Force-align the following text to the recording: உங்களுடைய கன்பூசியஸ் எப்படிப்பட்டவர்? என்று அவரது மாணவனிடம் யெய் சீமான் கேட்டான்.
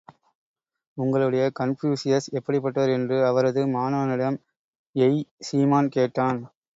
உங்களுடைய 0.97 1.43
கன்பூசியஸ் 1.59 2.29
எப்படிப்பட்டவர்? 2.39 2.93
என்று 2.95 3.17
அவரது 3.25 3.63
மாணவனிடம் 3.67 4.39
யெய் 4.95 5.19
சீமான் 5.49 5.89
கேட்டான். 5.89 6.41